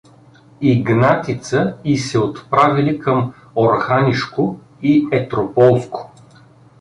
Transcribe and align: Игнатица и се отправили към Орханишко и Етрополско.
Игнатица 0.61 1.77
и 1.83 1.97
се 1.97 2.19
отправили 2.19 2.99
към 2.99 3.33
Орханишко 3.55 4.59
и 4.81 5.07
Етрополско. 5.11 6.11